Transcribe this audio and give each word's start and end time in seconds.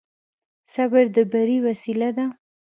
صبر 0.73 1.05
د 1.15 1.17
بري 1.31 1.57
وسيله 1.67 2.09
ده. 2.17 2.25